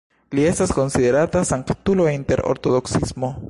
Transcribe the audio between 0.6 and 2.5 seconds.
konsiderata sanktulo inter